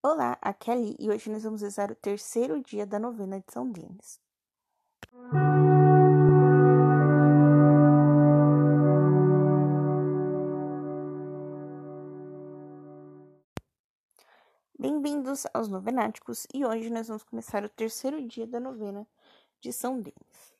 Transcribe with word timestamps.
Olá, 0.00 0.38
aqui 0.40 0.70
é 0.70 0.74
Ali 0.74 0.96
e 0.96 1.10
hoje 1.10 1.28
nós 1.28 1.42
vamos 1.42 1.60
rezar 1.60 1.90
o 1.90 1.94
terceiro 1.96 2.62
dia 2.62 2.86
da 2.86 3.00
novena 3.00 3.40
de 3.40 3.52
São 3.52 3.68
Denis. 3.68 4.20
Bem-vindos 14.78 15.46
aos 15.52 15.66
Novenáticos 15.68 16.46
e 16.54 16.64
hoje 16.64 16.90
nós 16.90 17.08
vamos 17.08 17.24
começar 17.24 17.64
o 17.64 17.68
terceiro 17.68 18.24
dia 18.24 18.46
da 18.46 18.60
novena 18.60 19.04
de 19.60 19.72
São 19.72 20.00
Denis. 20.00 20.54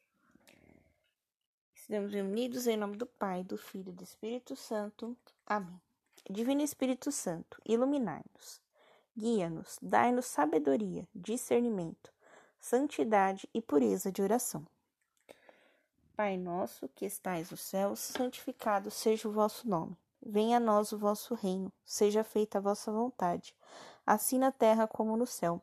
Estamos 1.77 2.13
reunidos 2.13 2.67
em 2.67 2.77
nome 2.77 2.97
do 2.97 3.07
Pai, 3.07 3.45
do 3.45 3.57
Filho 3.57 3.91
e 3.91 3.93
do 3.93 4.03
Espírito 4.03 4.57
Santo. 4.57 5.17
Amém. 5.47 5.81
Divino 6.29 6.61
Espírito 6.61 7.13
Santo, 7.13 7.63
iluminai-nos, 7.65 8.61
guia-nos, 9.19 9.79
dai-nos 9.83 10.27
sabedoria, 10.27 11.09
discernimento, 11.13 12.13
santidade 12.61 13.49
e 13.53 13.61
pureza 13.61 14.13
de 14.13 14.23
oração. 14.23 14.65
Pai 16.17 16.37
nosso 16.37 16.89
que 16.89 17.05
estais 17.05 17.51
nos 17.51 17.61
céus, 17.61 17.99
santificado 17.99 18.93
seja 18.93 19.29
o 19.29 19.33
vosso 19.33 19.69
nome. 19.69 19.99
Venha 20.25 20.59
a 20.59 20.61
nós 20.61 20.93
o 20.93 20.99
vosso 20.99 21.35
reino, 21.35 21.73
seja 21.85 22.23
feita 22.23 22.59
a 22.59 22.61
vossa 22.61 22.93
vontade, 22.93 23.55
assim 24.07 24.39
na 24.39 24.53
terra 24.53 24.87
como 24.87 25.17
no 25.17 25.27
céu. 25.27 25.61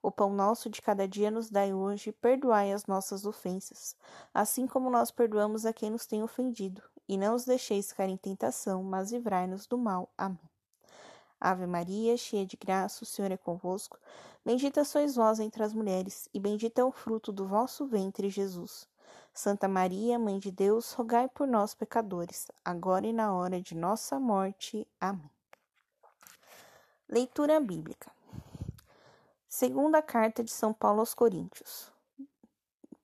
O 0.00 0.10
pão 0.10 0.32
nosso 0.32 0.70
de 0.70 0.80
cada 0.80 1.06
dia 1.06 1.30
nos 1.30 1.50
dai 1.50 1.72
hoje, 1.72 2.12
perdoai 2.12 2.72
as 2.72 2.86
nossas 2.86 3.24
ofensas, 3.24 3.96
assim 4.32 4.66
como 4.66 4.90
nós 4.90 5.10
perdoamos 5.10 5.66
a 5.66 5.72
quem 5.72 5.90
nos 5.90 6.06
tem 6.06 6.22
ofendido 6.22 6.82
e 7.08 7.16
não 7.16 7.34
os 7.34 7.44
deixeis 7.44 7.92
cair 7.92 8.10
em 8.10 8.16
tentação, 8.16 8.82
mas 8.82 9.12
livrai-nos 9.12 9.66
do 9.66 9.76
mal. 9.76 10.08
Amém. 10.16 10.51
Ave 11.44 11.66
Maria, 11.66 12.16
cheia 12.16 12.46
de 12.46 12.56
graça, 12.56 13.02
o 13.02 13.06
Senhor 13.06 13.32
é 13.32 13.36
convosco. 13.36 13.98
Bendita 14.44 14.84
sois 14.84 15.16
vós 15.16 15.40
entre 15.40 15.62
as 15.64 15.74
mulheres, 15.74 16.28
e 16.32 16.38
bendito 16.38 16.78
é 16.78 16.84
o 16.84 16.92
fruto 16.92 17.32
do 17.32 17.44
vosso 17.44 17.84
ventre, 17.84 18.30
Jesus. 18.30 18.88
Santa 19.34 19.66
Maria, 19.66 20.20
Mãe 20.20 20.38
de 20.38 20.52
Deus, 20.52 20.92
rogai 20.92 21.28
por 21.28 21.48
nós, 21.48 21.74
pecadores, 21.74 22.48
agora 22.64 23.06
e 23.06 23.12
na 23.12 23.34
hora 23.34 23.60
de 23.60 23.74
nossa 23.74 24.20
morte. 24.20 24.86
Amém. 25.00 25.30
Leitura 27.08 27.58
Bíblica. 27.58 28.12
Segunda 29.48 30.00
carta 30.00 30.44
de 30.44 30.50
São 30.50 30.72
Paulo 30.72 31.00
aos 31.00 31.12
Coríntios, 31.12 31.92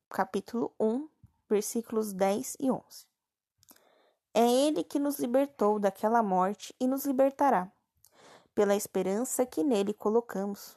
capítulo 0.08 0.72
1, 0.78 1.08
versículos 1.48 2.12
10 2.12 2.56
e 2.60 2.70
11. 2.70 2.82
É 4.32 4.46
Ele 4.46 4.84
que 4.84 4.98
nos 4.98 5.18
libertou 5.18 5.80
daquela 5.80 6.22
morte 6.22 6.74
e 6.78 6.86
nos 6.86 7.04
libertará, 7.04 7.70
pela 8.58 8.74
esperança 8.74 9.46
que 9.46 9.62
nele 9.62 9.94
colocamos, 9.94 10.76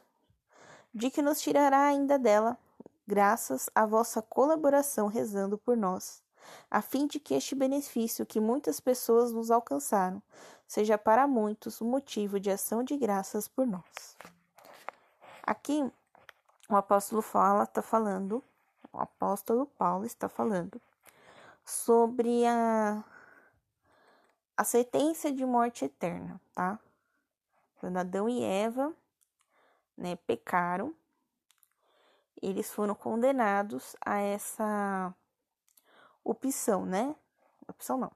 de 0.94 1.10
que 1.10 1.20
nos 1.20 1.40
tirará 1.40 1.86
ainda 1.86 2.16
dela, 2.16 2.56
graças 3.04 3.68
à 3.74 3.84
vossa 3.84 4.22
colaboração 4.22 5.08
rezando 5.08 5.58
por 5.58 5.76
nós, 5.76 6.22
a 6.70 6.80
fim 6.80 7.08
de 7.08 7.18
que 7.18 7.34
este 7.34 7.56
benefício 7.56 8.24
que 8.24 8.38
muitas 8.38 8.78
pessoas 8.78 9.32
nos 9.32 9.50
alcançaram 9.50 10.22
seja 10.64 10.96
para 10.96 11.26
muitos 11.26 11.82
um 11.82 11.90
motivo 11.90 12.38
de 12.38 12.52
ação 12.52 12.84
de 12.84 12.96
graças 12.96 13.48
por 13.48 13.66
nós. 13.66 14.16
Aqui 15.42 15.84
o 16.68 16.76
apóstolo 16.76 17.20
fala, 17.20 17.64
está 17.64 17.82
falando, 17.82 18.44
o 18.92 18.98
apóstolo 19.00 19.66
Paulo 19.66 20.06
está 20.06 20.28
falando 20.28 20.80
sobre 21.64 22.46
a 22.46 23.02
a 24.56 24.62
sentença 24.62 25.32
de 25.32 25.44
morte 25.44 25.84
eterna, 25.84 26.40
tá? 26.54 26.78
Quando 27.82 27.96
Adão 27.96 28.28
e 28.28 28.44
Eva, 28.44 28.94
né, 29.96 30.14
pecaram, 30.14 30.94
eles 32.40 32.72
foram 32.72 32.94
condenados 32.94 33.96
a 34.06 34.20
essa 34.20 35.12
opção, 36.22 36.86
né? 36.86 37.16
Opção 37.66 37.98
não. 37.98 38.12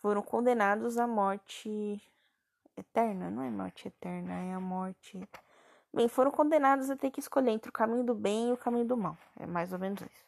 Foram 0.00 0.22
condenados 0.22 0.96
à 0.96 1.08
morte 1.08 2.00
eterna, 2.76 3.32
não 3.32 3.42
é 3.42 3.50
morte 3.50 3.88
eterna, 3.88 4.32
é 4.32 4.54
a 4.54 4.60
morte. 4.60 5.28
Bem, 5.92 6.06
foram 6.06 6.30
condenados 6.30 6.90
a 6.90 6.96
ter 6.96 7.10
que 7.10 7.18
escolher 7.18 7.50
entre 7.50 7.68
o 7.68 7.72
caminho 7.72 8.04
do 8.04 8.14
bem 8.14 8.50
e 8.50 8.52
o 8.52 8.56
caminho 8.56 8.86
do 8.86 8.96
mal. 8.96 9.18
É 9.40 9.44
mais 9.44 9.72
ou 9.72 9.78
menos 9.80 10.00
isso. 10.00 10.24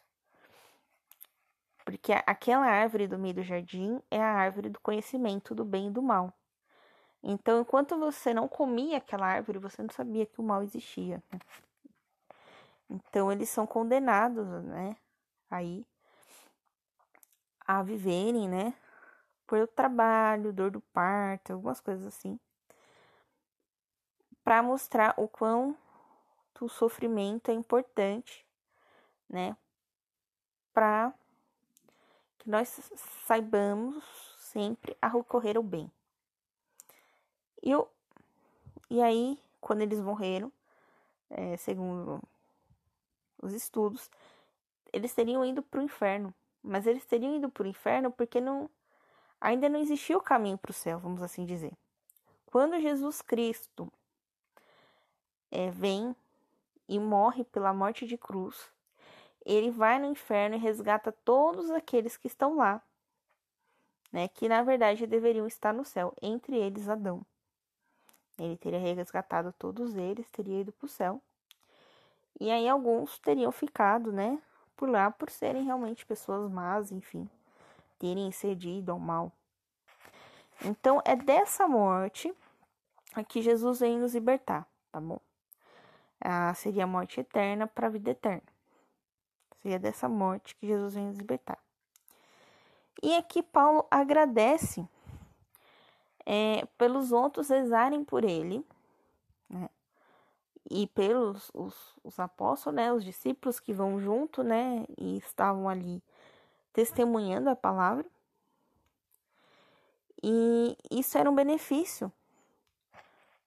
Porque 1.85 2.11
aquela 2.11 2.65
árvore 2.65 3.07
do 3.07 3.17
meio 3.17 3.35
do 3.35 3.43
jardim 3.43 4.01
é 4.11 4.21
a 4.21 4.33
árvore 4.33 4.67
do 4.67 4.81
conhecimento 4.81 5.55
do 5.55 5.63
bem 5.63 5.87
e 5.87 5.91
do 5.91 6.01
mal. 6.01 6.36
Então, 7.23 7.61
enquanto 7.61 7.97
você 7.97 8.33
não 8.33 8.47
comia 8.47 8.97
aquela 8.97 9.27
árvore, 9.27 9.59
você 9.59 9.81
não 9.81 9.89
sabia 9.89 10.25
que 10.25 10.39
o 10.39 10.43
mal 10.43 10.63
existia. 10.63 11.21
Né? 11.31 11.39
Então, 12.89 13.31
eles 13.31 13.49
são 13.49 13.67
condenados, 13.67 14.47
né? 14.63 14.95
Aí 15.49 15.85
a 17.67 17.83
viverem, 17.83 18.47
né? 18.47 18.73
Por 19.45 19.67
trabalho, 19.67 20.53
dor 20.53 20.71
do 20.71 20.81
parto, 20.81 21.53
algumas 21.53 21.81
coisas 21.81 22.05
assim. 22.05 22.39
Para 24.43 24.63
mostrar 24.63 25.13
o 25.17 25.27
quão 25.27 25.75
o 26.59 26.69
sofrimento 26.69 27.51
é 27.51 27.53
importante, 27.53 28.45
né? 29.29 29.55
Para 30.73 31.13
que 32.39 32.49
nós 32.49 32.67
saibamos 33.25 34.03
sempre 34.39 34.97
a 35.01 35.07
recorrer 35.07 35.57
ao 35.57 35.63
bem. 35.63 35.91
E, 37.61 37.71
eu, 37.71 37.89
e 38.89 39.01
aí, 39.01 39.39
quando 39.59 39.81
eles 39.81 39.99
morreram, 39.99 40.51
é, 41.29 41.57
segundo 41.57 42.21
os 43.41 43.53
estudos, 43.53 44.09
eles 44.91 45.13
teriam 45.13 45.45
ido 45.45 45.61
para 45.61 45.79
o 45.79 45.83
inferno. 45.83 46.33
Mas 46.63 46.87
eles 46.87 47.05
teriam 47.05 47.35
ido 47.35 47.49
para 47.49 47.63
o 47.63 47.67
inferno 47.67 48.11
porque 48.11 48.41
não, 48.41 48.69
ainda 49.39 49.69
não 49.69 49.79
existia 49.79 50.17
o 50.17 50.21
caminho 50.21 50.57
para 50.57 50.71
o 50.71 50.73
céu, 50.73 50.99
vamos 50.99 51.21
assim 51.21 51.45
dizer. 51.45 51.71
Quando 52.45 52.79
Jesus 52.79 53.21
Cristo 53.21 53.91
é, 55.51 55.69
vem 55.69 56.15
e 56.87 56.99
morre 56.99 57.43
pela 57.43 57.73
morte 57.73 58.05
de 58.05 58.17
cruz, 58.17 58.71
ele 59.45 59.71
vai 59.71 59.99
no 59.99 60.05
inferno 60.05 60.55
e 60.55 60.59
resgata 60.59 61.11
todos 61.11 61.69
aqueles 61.71 62.17
que 62.17 62.27
estão 62.27 62.57
lá, 62.57 62.81
né? 64.11 64.27
Que 64.27 64.49
na 64.49 64.61
verdade 64.61 65.07
deveriam 65.07 65.47
estar 65.47 65.73
no 65.73 65.85
céu, 65.85 66.13
entre 66.21 66.57
eles 66.57 66.89
Adão. 66.89 67.25
Ele 68.37 68.55
teria 68.55 68.79
resgatado 68.79 69.53
todos 69.57 69.95
eles, 69.95 70.29
teria 70.29 70.61
ido 70.61 70.71
para 70.71 70.85
o 70.85 70.89
céu. 70.89 71.21
E 72.39 72.51
aí 72.51 72.67
alguns 72.67 73.17
teriam 73.19 73.51
ficado, 73.51 74.11
né? 74.11 74.39
Por 74.75 74.87
lá 74.89 75.09
por 75.09 75.29
serem 75.29 75.63
realmente 75.63 76.05
pessoas 76.05 76.51
más, 76.51 76.91
enfim, 76.91 77.27
terem 77.97 78.31
cedido 78.31 78.91
ao 78.91 78.99
mal. 78.99 79.31
Então 80.63 81.01
é 81.03 81.15
dessa 81.15 81.67
morte 81.67 82.33
que 83.27 83.41
Jesus 83.41 83.79
vem 83.79 83.99
nos 83.99 84.13
libertar, 84.13 84.67
tá 84.91 85.01
bom? 85.01 85.19
Ah, 86.21 86.53
seria 86.53 86.83
a 86.83 86.87
morte 86.87 87.19
eterna 87.19 87.65
para 87.67 87.87
a 87.87 87.89
vida 87.89 88.11
eterna. 88.11 88.43
Seria 89.61 89.79
dessa 89.79 90.07
morte 90.07 90.55
que 90.55 90.67
Jesus 90.67 90.93
vem 90.93 91.07
nos 91.07 91.17
libertar. 91.17 91.57
E 93.01 93.15
aqui 93.15 93.41
Paulo 93.43 93.85
agradece 93.89 94.87
é, 96.29 96.67
pelos 96.77 97.13
outros 97.13 97.47
rezarem 97.47 98.03
por 98.03 98.25
ele, 98.25 98.61
né? 99.49 99.69
E 100.69 100.85
pelos 100.87 101.49
os, 101.53 101.95
os 102.03 102.19
apóstolos, 102.19 102.75
né? 102.75 102.91
Os 102.91 103.05
discípulos 103.05 103.61
que 103.61 103.71
vão 103.71 103.97
junto, 103.97 104.43
né? 104.43 104.85
E 104.97 105.17
estavam 105.17 105.69
ali 105.69 106.03
testemunhando 106.73 107.49
a 107.49 107.55
palavra. 107.55 108.05
E 110.21 110.77
isso 110.91 111.17
era 111.17 111.29
um 111.29 111.35
benefício, 111.35 112.11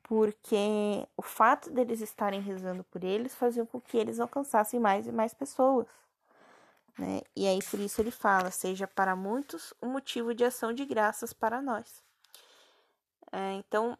porque 0.04 1.06
o 1.16 1.22
fato 1.22 1.68
deles 1.70 2.00
estarem 2.00 2.40
rezando 2.40 2.82
por 2.84 3.04
eles 3.04 3.34
fazia 3.34 3.66
com 3.66 3.78
que 3.78 3.98
eles 3.98 4.18
alcançassem 4.18 4.80
mais 4.80 5.06
e 5.06 5.12
mais 5.12 5.34
pessoas. 5.34 5.88
Né? 6.98 7.20
E 7.36 7.46
aí 7.46 7.58
por 7.70 7.78
isso 7.78 8.00
ele 8.00 8.10
fala: 8.10 8.50
seja 8.50 8.86
para 8.86 9.14
muitos 9.14 9.74
um 9.82 9.88
motivo 9.88 10.34
de 10.34 10.44
ação 10.44 10.72
de 10.72 10.86
graças 10.86 11.34
para 11.34 11.60
nós. 11.60 12.02
É, 13.32 13.52
então, 13.54 13.96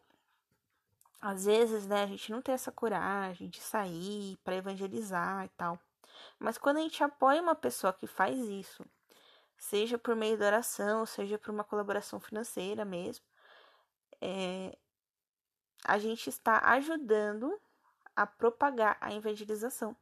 às 1.21 1.45
vezes, 1.45 1.87
né, 1.87 2.03
a 2.05 2.07
gente 2.07 2.33
não 2.33 2.43
tem 2.43 2.55
essa 2.55 2.73
coragem 2.73 3.49
de 3.49 3.61
sair 3.61 4.37
para 4.45 4.57
evangelizar 4.57 5.45
e 5.45 5.49
tal. 5.51 5.79
Mas 6.39 6.59
quando 6.59 6.79
a 6.79 6.81
gente 6.81 7.03
apoia 7.05 7.43
uma 7.43 7.55
pessoa 7.55 7.93
que 7.93 8.07
faz 8.07 8.39
isso, 8.39 8.85
seja 9.57 9.99
por 9.99 10.17
meio 10.17 10.39
da 10.39 10.47
oração, 10.47 11.05
seja 11.07 11.39
por 11.39 11.51
uma 11.51 11.65
colaboração 11.65 12.19
financeira 12.21 12.85
mesmo, 12.85 13.25
é, 14.21 14.77
a 15.85 15.99
gente 15.99 16.29
está 16.29 16.59
ajudando 16.73 17.61
a 18.17 18.27
propagar 18.27 18.97
a 19.01 19.15
evangelização. 19.15 19.97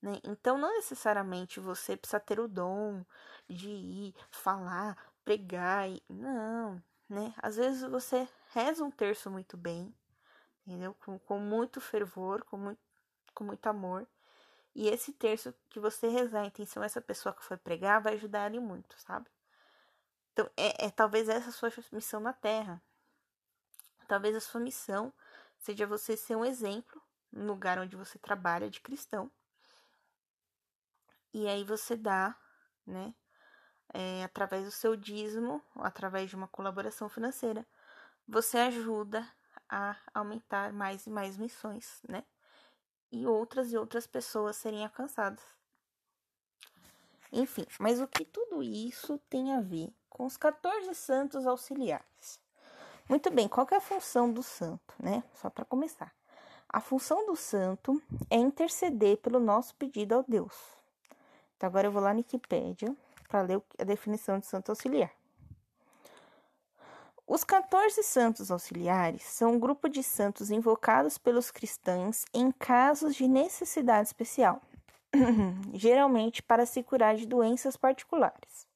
Né? 0.00 0.18
Então, 0.24 0.58
não 0.58 0.72
necessariamente 0.74 1.60
você 1.60 1.96
precisa 1.96 2.18
ter 2.18 2.40
o 2.40 2.48
dom 2.48 3.04
de 3.48 3.70
ir 3.70 4.14
falar, 4.30 4.96
pregar, 5.24 5.88
e... 5.88 6.02
não, 6.08 6.82
né? 7.12 7.34
Às 7.36 7.56
vezes 7.56 7.82
você 7.82 8.26
reza 8.52 8.82
um 8.82 8.90
terço 8.90 9.30
muito 9.30 9.56
bem, 9.56 9.94
entendeu? 10.66 10.94
Com, 10.94 11.18
com 11.18 11.38
muito 11.38 11.80
fervor, 11.80 12.42
com 12.44 12.56
muito, 12.56 12.80
com 13.34 13.44
muito 13.44 13.66
amor. 13.66 14.08
E 14.74 14.88
esse 14.88 15.12
terço 15.12 15.54
que 15.68 15.78
você 15.78 16.08
rezar 16.08 16.40
a 16.40 16.46
intenção 16.46 16.82
essa 16.82 17.02
pessoa 17.02 17.34
que 17.34 17.44
foi 17.44 17.58
pregar 17.58 18.00
vai 18.00 18.14
ajudar 18.14 18.46
ele 18.46 18.60
muito, 18.60 18.98
sabe? 18.98 19.30
Então, 20.32 20.48
é, 20.56 20.86
é 20.86 20.90
talvez 20.90 21.28
essa 21.28 21.52
sua 21.52 21.70
missão 21.92 22.18
na 22.18 22.32
Terra. 22.32 22.82
Talvez 24.08 24.34
a 24.34 24.40
sua 24.40 24.60
missão 24.60 25.12
seja 25.58 25.86
você 25.86 26.16
ser 26.16 26.36
um 26.36 26.44
exemplo 26.44 27.00
no 27.30 27.46
lugar 27.46 27.78
onde 27.78 27.94
você 27.94 28.18
trabalha 28.18 28.70
de 28.70 28.80
cristão. 28.80 29.30
E 31.34 31.46
aí 31.46 31.62
você 31.62 31.94
dá, 31.94 32.34
né, 32.86 33.14
é, 33.92 34.24
através 34.24 34.64
do 34.64 34.70
seu 34.70 34.96
dízimo, 34.96 35.62
através 35.76 36.30
de 36.30 36.36
uma 36.36 36.48
colaboração 36.48 37.08
financeira, 37.08 37.66
você 38.26 38.58
ajuda 38.58 39.26
a 39.68 39.96
aumentar 40.14 40.72
mais 40.72 41.06
e 41.06 41.10
mais 41.10 41.36
missões, 41.36 42.00
né? 42.08 42.24
E 43.10 43.26
outras 43.26 43.72
e 43.72 43.76
outras 43.76 44.06
pessoas 44.06 44.56
serem 44.56 44.84
alcançadas. 44.84 45.42
Enfim, 47.32 47.66
mas 47.78 48.00
o 48.00 48.06
que 48.06 48.24
tudo 48.24 48.62
isso 48.62 49.18
tem 49.30 49.54
a 49.54 49.60
ver 49.60 49.92
com 50.08 50.26
os 50.26 50.36
14 50.36 50.94
santos 50.94 51.46
auxiliares? 51.46 52.40
Muito 53.08 53.30
bem, 53.30 53.48
qual 53.48 53.66
é 53.70 53.76
a 53.76 53.80
função 53.80 54.32
do 54.32 54.42
santo, 54.42 54.94
né? 54.98 55.24
Só 55.34 55.50
para 55.50 55.64
começar. 55.64 56.14
A 56.68 56.80
função 56.80 57.26
do 57.26 57.36
santo 57.36 58.00
é 58.30 58.36
interceder 58.36 59.18
pelo 59.18 59.38
nosso 59.38 59.74
pedido 59.74 60.14
ao 60.14 60.24
Deus. 60.26 60.54
Então 61.56 61.68
agora 61.68 61.86
eu 61.86 61.92
vou 61.92 62.02
lá 62.02 62.12
na 62.12 62.18
Wikipédia 62.18 62.94
para 63.32 63.40
ler 63.40 63.62
a 63.78 63.84
definição 63.84 64.38
de 64.38 64.44
santo 64.44 64.68
auxiliar. 64.68 65.10
Os 67.26 67.44
14 67.44 68.02
santos 68.02 68.50
auxiliares 68.50 69.22
são 69.22 69.54
um 69.54 69.58
grupo 69.58 69.88
de 69.88 70.02
santos 70.02 70.50
invocados 70.50 71.16
pelos 71.16 71.50
cristãos 71.50 72.26
em 72.34 72.52
casos 72.52 73.14
de 73.14 73.26
necessidade 73.26 74.08
especial, 74.08 74.60
geralmente 75.72 76.42
para 76.42 76.66
se 76.66 76.82
curar 76.82 77.16
de 77.16 77.24
doenças 77.24 77.74
particulares. 77.74 78.66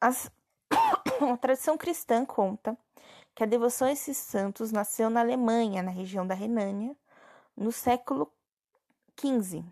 As... 0.00 0.30
a 0.70 1.36
tradição 1.36 1.76
cristã 1.76 2.24
conta 2.24 2.78
que 3.34 3.42
a 3.42 3.46
devoção 3.46 3.88
a 3.88 3.92
esses 3.92 4.16
santos 4.16 4.70
nasceu 4.70 5.10
na 5.10 5.20
Alemanha, 5.20 5.82
na 5.82 5.90
região 5.90 6.24
da 6.24 6.34
Renânia, 6.34 6.94
no 7.56 7.72
século 7.72 8.32
XV, 9.18 9.64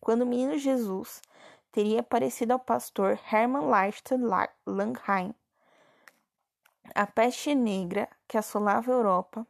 quando 0.00 0.22
o 0.22 0.26
menino 0.26 0.58
Jesus 0.58 1.22
teria 1.72 2.00
aparecido 2.00 2.52
ao 2.52 2.58
pastor 2.58 3.18
Hermann 3.30 3.68
Leicht 3.68 4.10
Langheim. 4.66 5.34
A 6.94 7.06
peste 7.06 7.54
negra 7.54 8.08
que 8.26 8.36
assolava 8.36 8.90
a 8.90 8.94
Europa 8.94 9.46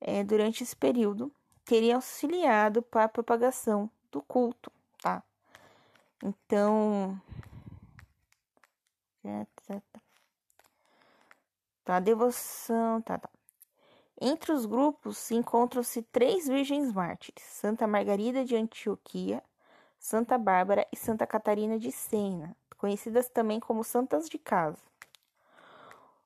é, 0.00 0.22
durante 0.22 0.62
esse 0.62 0.76
período 0.76 1.32
teria 1.64 1.96
auxiliado 1.96 2.82
para 2.82 3.04
a 3.04 3.08
propagação 3.08 3.90
do 4.12 4.20
culto, 4.20 4.70
tá? 5.00 5.22
Então, 6.22 7.20
tá, 11.84 12.00
devoção, 12.00 13.00
tá, 13.00 13.18
tá. 13.18 13.30
Entre 14.20 14.52
os 14.52 14.64
grupos 14.66 15.30
encontram-se 15.30 16.02
três 16.02 16.46
virgens 16.46 16.92
mártires: 16.92 17.42
Santa 17.44 17.86
Margarida 17.86 18.44
de 18.44 18.54
Antioquia, 18.54 19.42
Santa 20.04 20.36
Bárbara 20.36 20.86
e 20.92 20.96
Santa 20.98 21.26
Catarina 21.26 21.78
de 21.78 21.90
Sena, 21.90 22.54
conhecidas 22.76 23.26
também 23.30 23.58
como 23.58 23.82
santas 23.82 24.28
de 24.28 24.36
casa. 24.36 24.76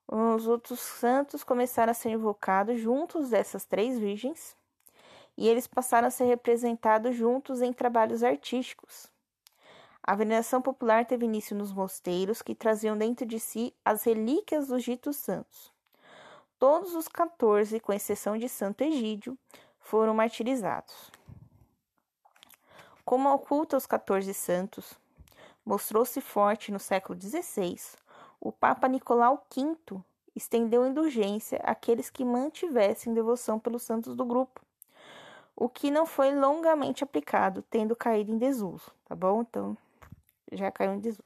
Os 0.05 0.47
outros 0.47 0.81
santos 0.81 1.45
começaram 1.45 1.91
a 1.91 1.93
ser 1.93 2.09
invocados 2.09 2.77
juntos 2.77 3.29
dessas 3.29 3.63
três 3.63 3.97
virgens, 3.97 4.53
e 5.37 5.47
eles 5.47 5.65
passaram 5.65 6.09
a 6.09 6.11
ser 6.11 6.25
representados 6.25 7.15
juntos 7.15 7.61
em 7.61 7.71
trabalhos 7.71 8.21
artísticos. 8.21 9.07
A 10.03 10.13
veneração 10.13 10.61
popular 10.61 11.05
teve 11.05 11.23
início 11.23 11.55
nos 11.55 11.71
mosteiros, 11.71 12.41
que 12.41 12.53
traziam 12.53 12.97
dentro 12.97 13.25
de 13.25 13.39
si 13.39 13.73
as 13.85 14.03
relíquias 14.03 14.67
dos 14.67 14.83
ditos 14.83 15.15
santos. 15.15 15.71
Todos 16.59 16.95
os 16.95 17.07
14, 17.07 17.79
com 17.79 17.93
exceção 17.93 18.37
de 18.37 18.49
Santo 18.49 18.81
Egídio, 18.81 19.37
foram 19.79 20.13
martirizados. 20.13 21.17
Como 23.09 23.33
oculta 23.33 23.75
os 23.75 23.87
14 23.87 24.31
santos, 24.35 24.93
mostrou-se 25.65 26.21
forte 26.21 26.71
no 26.71 26.77
século 26.77 27.19
XVI, 27.19 27.75
o 28.39 28.51
Papa 28.51 28.87
Nicolau 28.87 29.47
V 29.51 29.99
estendeu 30.35 30.85
indulgência 30.85 31.59
àqueles 31.63 32.11
que 32.11 32.23
mantivessem 32.23 33.11
devoção 33.11 33.57
pelos 33.57 33.81
santos 33.81 34.15
do 34.15 34.23
grupo, 34.23 34.61
o 35.55 35.67
que 35.67 35.89
não 35.89 36.05
foi 36.05 36.35
longamente 36.35 37.03
aplicado, 37.03 37.63
tendo 37.63 37.95
caído 37.95 38.31
em 38.31 38.37
desuso, 38.37 38.91
tá 39.05 39.15
bom? 39.15 39.41
Então, 39.41 39.75
já 40.51 40.69
caiu 40.69 40.93
em 40.93 40.99
desuso. 40.99 41.23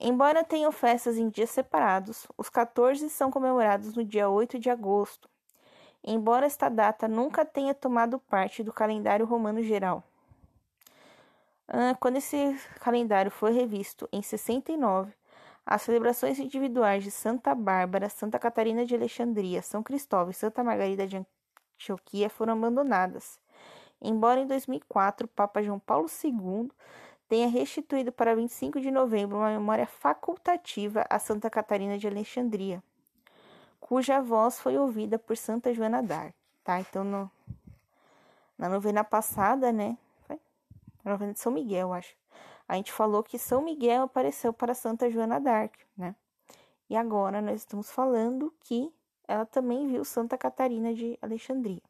Embora 0.00 0.44
tenham 0.44 0.70
festas 0.70 1.18
em 1.18 1.28
dias 1.28 1.50
separados, 1.50 2.28
os 2.38 2.48
14 2.48 3.10
são 3.10 3.28
comemorados 3.28 3.96
no 3.96 4.04
dia 4.04 4.28
8 4.28 4.56
de 4.56 4.70
agosto, 4.70 5.28
embora 6.04 6.46
esta 6.46 6.68
data 6.68 7.08
nunca 7.08 7.44
tenha 7.44 7.74
tomado 7.74 8.20
parte 8.20 8.62
do 8.62 8.72
calendário 8.72 9.26
romano 9.26 9.60
geral. 9.64 10.04
Quando 12.00 12.16
esse 12.16 12.54
calendário 12.80 13.30
foi 13.30 13.52
revisto 13.52 14.06
em 14.12 14.20
69, 14.20 15.14
as 15.64 15.80
celebrações 15.80 16.38
individuais 16.38 17.02
de 17.02 17.10
Santa 17.10 17.54
Bárbara, 17.54 18.10
Santa 18.10 18.38
Catarina 18.38 18.84
de 18.84 18.94
Alexandria, 18.94 19.62
São 19.62 19.82
Cristóvão 19.82 20.30
e 20.30 20.34
Santa 20.34 20.62
Margarida 20.62 21.06
de 21.06 21.24
Antioquia 21.76 22.28
foram 22.28 22.52
abandonadas. 22.52 23.40
Embora 24.02 24.40
em 24.40 24.46
2004 24.46 25.24
o 25.24 25.28
Papa 25.28 25.62
João 25.62 25.78
Paulo 25.78 26.08
II 26.22 26.70
tenha 27.26 27.48
restituído 27.48 28.12
para 28.12 28.36
25 28.36 28.78
de 28.78 28.90
novembro 28.90 29.38
uma 29.38 29.50
memória 29.50 29.86
facultativa 29.86 31.06
a 31.08 31.18
Santa 31.18 31.48
Catarina 31.48 31.96
de 31.96 32.06
Alexandria, 32.06 32.82
cuja 33.80 34.20
voz 34.20 34.60
foi 34.60 34.76
ouvida 34.76 35.18
por 35.18 35.36
Santa 35.38 35.72
Joana 35.72 36.02
d'Arc, 36.02 36.34
tá? 36.62 36.80
Então, 36.80 37.02
no, 37.02 37.30
na 38.58 38.68
novena 38.68 39.02
passada, 39.02 39.72
né, 39.72 39.96
novena 41.10 41.32
de 41.32 41.40
São 41.40 41.52
Miguel, 41.52 41.92
acho. 41.92 42.14
A 42.68 42.76
gente 42.76 42.92
falou 42.92 43.22
que 43.22 43.38
São 43.38 43.62
Miguel 43.62 44.04
apareceu 44.04 44.52
para 44.52 44.74
Santa 44.74 45.10
Joana 45.10 45.40
d'Arc, 45.40 45.74
né? 45.96 46.14
E 46.88 46.96
agora 46.96 47.40
nós 47.40 47.60
estamos 47.60 47.90
falando 47.90 48.52
que 48.60 48.92
ela 49.26 49.46
também 49.46 49.86
viu 49.86 50.04
Santa 50.04 50.36
Catarina 50.36 50.94
de 50.94 51.18
Alexandria. 51.22 51.82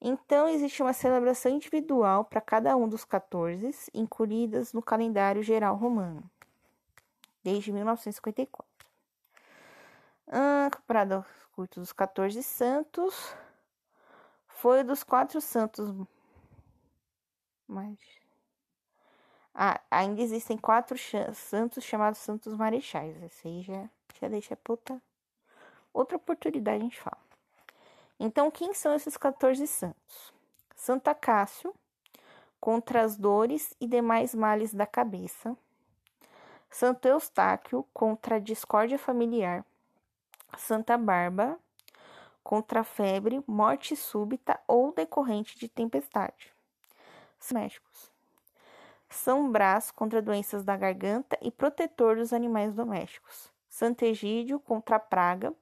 Então, 0.00 0.48
existe 0.48 0.82
uma 0.82 0.92
celebração 0.92 1.52
individual 1.52 2.24
para 2.24 2.40
cada 2.40 2.76
um 2.76 2.88
dos 2.88 3.04
14, 3.04 3.88
incluídas 3.94 4.72
no 4.72 4.82
calendário 4.82 5.44
geral 5.44 5.76
romano, 5.76 6.28
desde 7.44 7.70
1954. 7.72 8.66
Ah, 10.26 10.68
comparado 10.74 11.24
aos 11.56 11.68
dos 11.68 11.92
14 11.92 12.42
santos, 12.42 13.32
foi 14.48 14.82
dos 14.82 15.04
quatro 15.04 15.40
santos 15.40 15.88
mas 17.72 17.98
ah, 19.54 19.80
ainda 19.90 20.22
existem 20.22 20.56
quatro 20.56 20.96
santos 21.34 21.84
chamados 21.84 22.18
santos 22.20 22.54
marechais. 22.54 23.20
Esse 23.22 23.48
aí 23.48 23.62
já, 23.62 23.88
já 24.20 24.28
deixa 24.28 24.56
puta. 24.56 25.00
Outra 25.92 26.16
oportunidade 26.16 26.78
a 26.78 26.84
gente 26.84 27.00
fala. 27.00 27.20
Então, 28.18 28.50
quem 28.50 28.72
são 28.72 28.94
esses 28.94 29.16
14 29.16 29.66
santos? 29.66 30.32
Santa 30.74 31.14
Cássio, 31.14 31.74
contra 32.60 33.02
as 33.02 33.16
dores 33.16 33.74
e 33.80 33.86
demais 33.86 34.34
males 34.34 34.72
da 34.72 34.86
cabeça. 34.86 35.56
Santo 36.70 37.06
Eustáquio, 37.06 37.86
contra 37.92 38.36
a 38.36 38.40
discórdia 38.40 38.98
familiar. 38.98 39.64
Santa 40.56 40.96
Barba, 40.96 41.58
contra 42.42 42.80
a 42.80 42.84
febre, 42.84 43.42
morte 43.46 43.94
súbita 43.96 44.58
ou 44.66 44.92
decorrente 44.92 45.58
de 45.58 45.68
tempestade 45.68 46.51
domésticos. 47.50 48.12
São 49.08 49.50
Brás 49.50 49.90
contra 49.90 50.22
doenças 50.22 50.64
da 50.64 50.76
garganta 50.76 51.38
e 51.42 51.50
protetor 51.50 52.16
dos 52.16 52.32
animais 52.32 52.72
domésticos. 52.72 53.50
Santo 53.68 54.04
Egídio 54.04 54.60
contra 54.60 54.96
a 54.96 55.00
praga, 55.00 55.52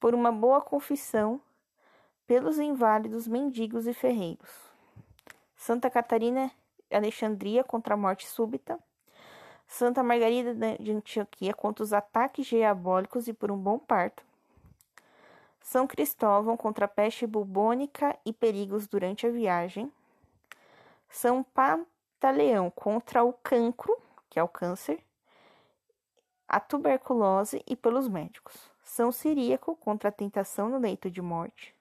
por 0.00 0.14
uma 0.14 0.32
boa 0.32 0.60
confissão 0.60 1.40
pelos 2.26 2.58
inválidos, 2.58 3.28
mendigos 3.28 3.86
e 3.86 3.92
ferreiros. 3.92 4.50
Santa 5.54 5.90
Catarina 5.90 6.50
Alexandria 6.90 7.62
contra 7.62 7.94
a 7.94 7.96
morte 7.96 8.26
súbita. 8.26 8.78
Santa 9.66 10.02
Margarida 10.02 10.54
de 10.78 10.92
Antioquia 10.92 11.54
contra 11.54 11.82
os 11.82 11.92
ataques 11.92 12.46
diabólicos 12.46 13.26
e 13.28 13.32
por 13.32 13.50
um 13.50 13.56
bom 13.56 13.78
parto. 13.78 14.22
São 15.62 15.86
Cristóvão 15.86 16.56
contra 16.56 16.84
a 16.84 16.88
peste 16.88 17.26
bubônica 17.26 18.18
e 18.26 18.32
perigos 18.32 18.86
durante 18.86 19.26
a 19.26 19.30
viagem. 19.30 19.90
São 21.12 21.44
Pantaleão 21.44 22.70
contra 22.70 23.22
o 23.22 23.34
cancro, 23.34 23.94
que 24.30 24.38
é 24.38 24.42
o 24.42 24.48
câncer, 24.48 25.04
a 26.48 26.58
tuberculose 26.58 27.62
e 27.66 27.76
pelos 27.76 28.08
médicos. 28.08 28.70
São 28.82 29.12
Ciríaco 29.12 29.76
contra 29.76 30.08
a 30.08 30.12
tentação 30.12 30.70
no 30.70 30.78
leito 30.78 31.10
de 31.10 31.20
morte. 31.20 31.76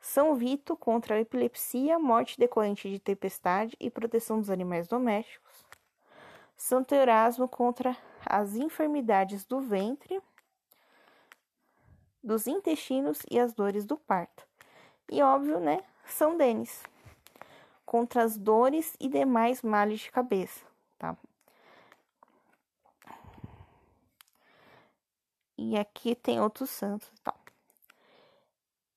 São 0.00 0.34
Vito 0.34 0.74
contra 0.76 1.16
a 1.16 1.20
epilepsia, 1.20 1.98
morte 1.98 2.38
decorrente 2.38 2.88
de 2.88 2.98
tempestade 2.98 3.76
e 3.78 3.90
proteção 3.90 4.40
dos 4.40 4.48
animais 4.48 4.88
domésticos. 4.88 5.66
Santo 6.56 6.94
Erasmo 6.94 7.46
contra 7.46 7.94
as 8.24 8.54
enfermidades 8.54 9.44
do 9.44 9.60
ventre, 9.60 10.22
dos 12.24 12.46
intestinos 12.46 13.20
e 13.30 13.38
as 13.38 13.52
dores 13.52 13.84
do 13.84 13.98
parto. 13.98 14.48
E 15.10 15.22
óbvio, 15.22 15.60
né? 15.60 15.84
São 16.06 16.36
Denis 16.36 16.82
contra 17.88 18.22
as 18.22 18.36
dores 18.36 18.94
e 19.00 19.08
demais 19.08 19.62
males 19.62 20.00
de 20.00 20.12
cabeça, 20.12 20.62
tá? 20.98 21.16
E 25.56 25.74
aqui 25.74 26.14
tem 26.14 26.38
outros 26.38 26.68
santos 26.68 27.08
e 27.08 27.20
tal. 27.22 27.34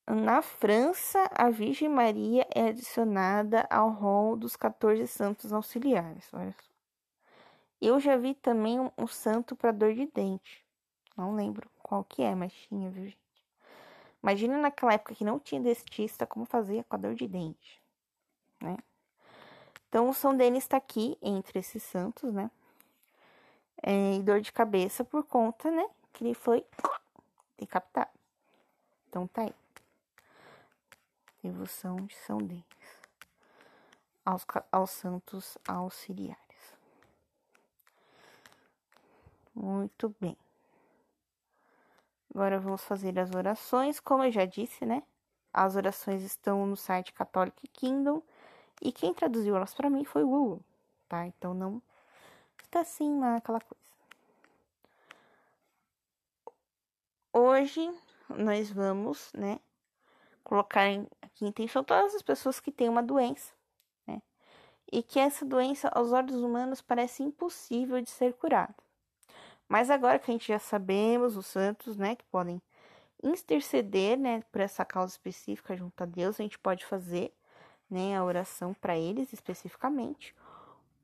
Na 0.06 0.42
França, 0.42 1.20
a 1.34 1.50
Virgem 1.50 1.88
Maria 1.88 2.46
é 2.54 2.68
adicionada 2.68 3.66
ao 3.70 3.92
rol 3.92 4.36
dos 4.36 4.58
14 4.58 5.08
santos 5.08 5.54
auxiliares. 5.54 6.28
Olha 6.34 6.52
só. 6.52 6.72
Eu 7.80 7.98
já 7.98 8.18
vi 8.18 8.34
também 8.36 8.78
um, 8.78 8.92
um 8.98 9.08
santo 9.08 9.56
para 9.56 9.72
dor 9.72 9.94
de 9.94 10.06
dente. 10.08 10.66
Não 11.16 11.34
lembro 11.34 11.70
qual 11.82 12.04
que 12.04 12.22
é, 12.24 12.36
mas 12.36 12.52
tinha, 12.52 12.90
viu, 12.90 13.06
gente? 13.06 13.18
Imagina 14.22 14.58
naquela 14.58 14.94
época 14.96 15.16
que 15.16 15.24
não 15.24 15.40
tinha 15.40 15.62
dentista, 15.62 16.28
como 16.28 16.46
fazia 16.46 16.84
com 16.84 16.96
a 16.98 17.00
dor 17.00 17.16
de 17.16 17.26
dente, 17.26 17.81
né? 18.62 18.78
Então, 19.90 20.10
o 20.10 20.14
São 20.14 20.36
Denis 20.36 20.64
está 20.64 20.78
aqui 20.78 21.18
entre 21.22 21.60
esses 21.60 21.84
santos, 21.84 22.34
né? 22.34 22.50
É, 23.84 24.16
e 24.16 24.24
dor 24.24 24.42
de 24.42 24.52
cabeça 24.52 25.04
por 25.04 25.24
conta, 25.24 25.70
né? 25.70 25.86
Que 26.14 26.24
ele 26.24 26.34
foi 26.34 26.66
decapitado. 27.58 28.12
Então, 29.10 29.28
tá 29.28 29.42
aí. 29.42 29.54
Devoção 31.44 31.98
de 31.98 32.16
São 32.16 32.38
Denis 32.38 32.64
aos, 34.26 34.46
aos 34.72 34.92
santos 34.92 35.58
auxiliares. 35.68 36.40
Muito 39.54 40.16
bem. 40.20 40.38
Agora 42.34 42.60
vamos 42.60 42.84
fazer 42.84 43.20
as 43.20 43.32
orações. 43.36 44.00
Como 44.00 44.24
eu 44.24 44.32
já 44.32 44.46
disse, 44.46 44.86
né? 44.86 45.04
As 45.54 45.76
orações 45.76 46.24
estão 46.24 46.66
no 46.66 46.78
site 46.78 47.12
Catholic 47.12 47.68
Kingdom. 47.68 48.22
E 48.82 48.92
quem 48.92 49.14
traduziu 49.14 49.56
elas 49.56 49.74
para 49.74 49.90
mim 49.90 50.04
foi 50.04 50.24
o 50.24 50.28
Google, 50.28 50.62
tá? 51.08 51.26
Então 51.28 51.54
não 51.54 51.82
está 52.64 52.82
assim 52.82 53.14
naquela 53.20 53.60
coisa. 53.60 53.82
Hoje 57.34 57.90
nós 58.30 58.72
vamos, 58.72 59.32
né? 59.34 59.60
Colocar 60.44 60.88
em, 60.88 61.08
aqui 61.22 61.46
em 61.46 61.50
intenção 61.50 61.84
todas 61.84 62.16
as 62.16 62.22
pessoas 62.22 62.60
que 62.60 62.72
têm 62.72 62.90
uma 62.90 63.04
doença, 63.04 63.54
né? 64.08 64.22
E 64.92 65.04
que 65.04 65.20
essa 65.20 65.46
doença, 65.46 65.88
aos 65.90 66.12
olhos 66.12 66.36
humanos, 66.36 66.82
parece 66.82 67.24
impossível 67.24 68.02
de 68.02 68.10
ser 68.10 68.34
curada. 68.34 68.76
Mas 69.72 69.90
agora 69.90 70.20
que 70.20 70.30
a 70.30 70.34
gente 70.34 70.50
já 70.50 70.60
sabemos, 70.60 71.38
os 71.38 71.46
santos, 71.46 71.96
né, 71.96 72.18
que 72.18 72.26
podem 72.26 72.62
interceder, 73.24 74.18
né, 74.18 74.44
por 74.52 74.60
essa 74.60 74.84
causa 74.84 75.14
específica 75.14 75.78
junto 75.78 76.02
a 76.02 76.06
Deus, 76.06 76.38
a 76.38 76.44
gente 76.44 76.60
pode 76.60 76.86
fazer, 76.86 77.34
né, 77.92 78.18
a 78.18 78.24
oração 78.24 78.74
para 78.74 78.98
eles 78.98 79.34
especificamente, 79.34 80.34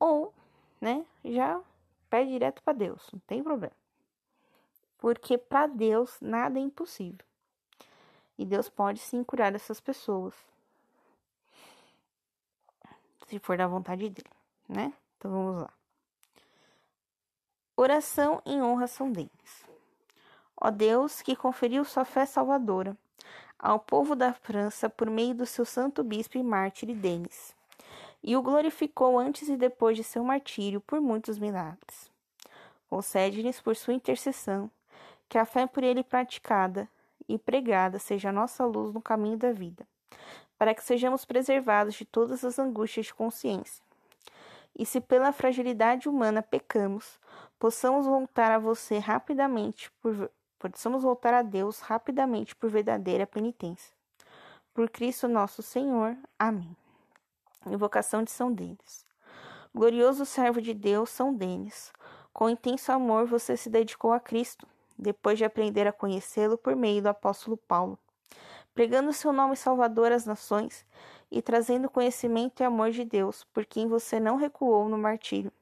ou, 0.00 0.32
né, 0.80 1.04
já 1.22 1.60
pede 2.08 2.30
direto 2.30 2.62
para 2.62 2.72
Deus, 2.72 3.06
não 3.12 3.20
tem 3.20 3.42
problema. 3.42 3.76
Porque 4.96 5.36
para 5.36 5.66
Deus 5.66 6.16
nada 6.20 6.58
é 6.58 6.62
impossível. 6.62 7.24
E 8.38 8.46
Deus 8.46 8.70
pode 8.70 9.00
sim 9.00 9.22
curar 9.22 9.54
essas 9.54 9.80
pessoas. 9.80 10.34
Se 13.26 13.38
for 13.38 13.58
da 13.58 13.66
vontade 13.66 14.08
dele, 14.08 14.30
né? 14.66 14.92
Então 15.16 15.30
vamos 15.30 15.62
lá. 15.62 15.72
Oração 17.76 18.40
em 18.46 18.62
honra 18.62 18.84
a 18.84 18.88
São 18.88 19.12
Denis. 19.12 19.66
Ó 20.56 20.70
Deus, 20.70 21.20
que 21.20 21.36
conferiu 21.36 21.84
sua 21.84 22.04
fé 22.04 22.24
salvadora 22.24 22.96
ao 23.58 23.80
povo 23.80 24.14
da 24.14 24.32
França 24.32 24.88
por 24.88 25.10
meio 25.10 25.34
do 25.34 25.44
seu 25.44 25.64
santo 25.64 26.04
bispo 26.04 26.38
e 26.38 26.42
mártir 26.42 26.94
Denis, 26.94 27.54
e 28.22 28.36
o 28.36 28.42
glorificou 28.42 29.18
antes 29.18 29.48
e 29.48 29.56
depois 29.56 29.96
de 29.96 30.04
seu 30.04 30.22
martírio 30.22 30.80
por 30.80 31.00
muitos 31.00 31.38
milagres. 31.38 32.10
Concede-lhes 32.88 33.60
por 33.60 33.76
sua 33.76 33.94
intercessão 33.94 34.70
que 35.28 35.36
a 35.36 35.44
fé 35.44 35.66
por 35.66 35.82
ele 35.82 36.02
praticada 36.02 36.88
e 37.28 37.38
pregada 37.38 37.98
seja 37.98 38.30
a 38.30 38.32
nossa 38.32 38.64
luz 38.64 38.92
no 38.94 39.02
caminho 39.02 39.36
da 39.36 39.52
vida, 39.52 39.86
para 40.58 40.74
que 40.74 40.82
sejamos 40.82 41.24
preservados 41.24 41.94
de 41.94 42.04
todas 42.04 42.44
as 42.44 42.58
angústias 42.58 43.06
de 43.06 43.14
consciência. 43.14 43.84
E 44.76 44.86
se 44.86 45.00
pela 45.00 45.32
fragilidade 45.32 46.08
humana 46.08 46.40
pecamos, 46.40 47.18
possamos 47.58 48.06
voltar 48.06 48.52
a 48.52 48.58
você 48.58 48.98
rapidamente, 48.98 49.90
por, 50.00 50.30
possamos 50.58 51.02
voltar 51.02 51.34
a 51.34 51.42
Deus 51.42 51.80
rapidamente 51.80 52.54
por 52.56 52.70
verdadeira 52.70 53.26
penitência. 53.26 53.92
Por 54.74 54.90
Cristo 54.90 55.28
nosso 55.28 55.62
Senhor. 55.62 56.16
Amém. 56.38 56.76
Invocação 57.66 58.22
de 58.22 58.30
São 58.30 58.52
Denis. 58.52 59.06
Glorioso 59.74 60.24
servo 60.24 60.60
de 60.60 60.72
Deus, 60.72 61.10
São 61.10 61.34
Denis, 61.34 61.92
com 62.32 62.48
intenso 62.48 62.90
amor 62.92 63.26
você 63.26 63.56
se 63.56 63.68
dedicou 63.68 64.12
a 64.12 64.20
Cristo, 64.20 64.66
depois 64.96 65.38
de 65.38 65.44
aprender 65.44 65.86
a 65.86 65.92
conhecê-lo 65.92 66.56
por 66.56 66.74
meio 66.74 67.02
do 67.02 67.08
apóstolo 67.08 67.56
Paulo, 67.56 67.98
pregando 68.74 69.12
seu 69.12 69.32
nome 69.32 69.56
salvador 69.56 70.10
às 70.10 70.24
nações 70.24 70.86
e 71.30 71.42
trazendo 71.42 71.90
conhecimento 71.90 72.60
e 72.60 72.64
amor 72.64 72.90
de 72.90 73.04
Deus, 73.04 73.44
por 73.52 73.66
quem 73.66 73.86
você 73.86 74.18
não 74.18 74.36
recuou 74.36 74.88
no 74.88 74.96
martírio. 74.96 75.52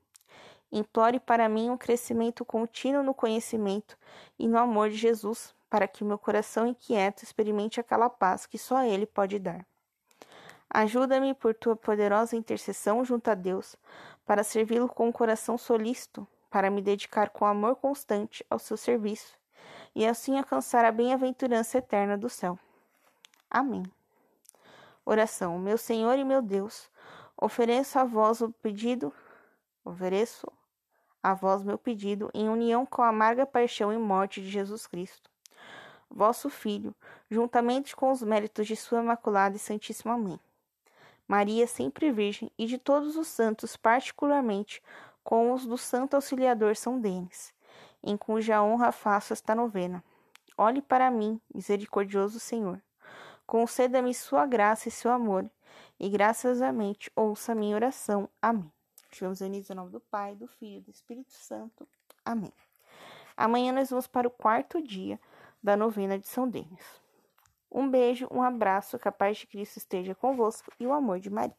Implore 0.71 1.21
para 1.21 1.49
mim 1.49 1.71
um 1.71 1.77
crescimento 1.77 2.45
contínuo 2.45 3.03
no 3.03 3.15
conhecimento 3.15 3.97
e 4.39 4.49
no 4.49 4.59
amor 4.59 4.91
de 4.91 4.97
Jesus, 4.97 5.55
para 5.71 5.87
que 5.87 6.05
meu 6.05 6.19
coração 6.19 6.67
inquieto 6.67 7.23
experimente 7.23 7.81
aquela 7.81 8.11
paz 8.11 8.47
que 8.47 8.59
só 8.59 8.83
Ele 8.83 9.07
pode 9.07 9.39
dar. 9.39 9.67
Ajuda-me 10.69 11.33
por 11.35 11.55
tua 11.55 11.77
poderosa 11.77 12.37
intercessão 12.37 13.05
junto 13.05 13.31
a 13.31 13.35
Deus, 13.35 13.77
para 14.27 14.43
servi-lo 14.43 14.89
com 14.89 15.09
um 15.09 15.13
coração 15.13 15.57
solícito, 15.57 16.27
para 16.51 16.71
me 16.71 16.83
dedicar 16.83 17.31
com 17.31 17.45
amor 17.45 17.77
constante 17.77 18.45
ao 18.51 18.59
seu 18.59 18.77
serviço 18.77 19.37
e 19.95 20.07
assim 20.07 20.37
alcançar 20.37 20.85
a 20.85 20.93
bem-aventurança 20.93 21.79
eterna 21.79 22.19
do 22.19 22.29
céu. 22.29 22.59
Amém. 23.51 23.83
Oração, 25.05 25.59
meu 25.59 25.79
Senhor 25.79 26.19
e 26.19 26.25
meu 26.25 26.43
Deus, 26.43 26.91
ofereço 27.37 27.99
a 27.99 28.05
vós 28.05 28.41
o 28.41 28.51
pedido 28.51 29.13
Ofereço 29.87 30.52
a 31.23 31.33
vós 31.33 31.62
meu 31.62 31.78
pedido 31.78 32.28
em 32.35 32.49
união 32.49 32.85
com 32.85 33.02
a 33.02 33.09
amarga 33.09 33.47
paixão 33.47 33.93
e 33.93 33.97
morte 33.97 34.40
de 34.40 34.50
Jesus 34.50 34.85
Cristo, 34.85 35.31
vosso 36.11 36.50
Filho, 36.50 36.93
juntamente 37.31 37.95
com 37.95 38.11
os 38.11 38.21
méritos 38.21 38.66
de 38.66 38.75
Sua 38.75 39.00
Imaculada 39.00 39.55
e 39.55 39.61
Santíssima 39.61 40.19
Mãe. 40.19 40.40
Maria, 41.28 41.69
sempre 41.69 42.11
Virgem, 42.11 42.50
e 42.59 42.66
de 42.66 42.78
todos 42.78 43.16
os 43.16 43.28
santos, 43.28 43.76
particularmente 43.76 44.83
com 45.23 45.52
os 45.52 45.64
do 45.64 45.78
Santo 45.78 46.14
Auxiliador 46.14 46.75
São 46.75 47.00
Denis, 47.00 47.55
em 48.02 48.16
cuja 48.16 48.61
honra 48.61 48.90
faço 48.90 49.33
esta 49.33 49.55
novena. 49.55 50.02
Olhe 50.59 50.83
para 50.83 51.12
mim, 51.12 51.40
misericordioso 51.55 52.40
Senhor. 52.40 52.83
Conceda-me 53.47 54.12
sua 54.12 54.47
graça 54.47 54.88
e 54.88 54.90
seu 54.90 55.12
amor, 55.12 55.49
e 56.00 56.09
graciosamente 56.09 57.09
ouça 57.14 57.55
minha 57.55 57.76
oração. 57.76 58.28
Amém. 58.43 58.75
Estivemos 59.17 59.41
unidos 59.41 59.71
em 59.71 59.75
nome 59.75 59.91
do 59.91 59.99
Pai, 59.99 60.35
do 60.35 60.47
Filho 60.47 60.77
e 60.77 60.81
do 60.83 60.91
Espírito 60.91 61.33
Santo. 61.33 61.89
Amém. 62.23 62.53
Amanhã 63.35 63.73
nós 63.73 63.89
vamos 63.89 64.07
para 64.07 64.29
o 64.29 64.31
quarto 64.31 64.83
dia 64.83 65.19
da 65.63 65.75
novena 65.75 66.19
de 66.19 66.27
São 66.29 66.47
Denis. 66.47 67.01
Um 67.73 67.89
beijo, 67.89 68.29
um 68.31 68.43
abraço, 68.43 68.99
que 68.99 69.09
a 69.09 69.13
paz 69.13 69.39
de 69.39 69.47
Cristo 69.47 69.79
esteja 69.79 70.15
convosco 70.15 70.71
e 70.79 70.87
o 70.87 70.93
amor 70.93 71.19
de 71.19 71.31
Maria. 71.31 71.57